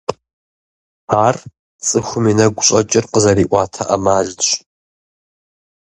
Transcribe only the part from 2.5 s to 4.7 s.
щӀэкӀыр къызэриӀуэта Ӏэмалщ.